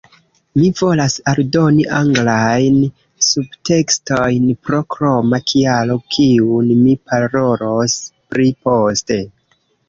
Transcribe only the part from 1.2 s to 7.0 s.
aldoni anglajn subtekstojn pro kroma kialo kiun mi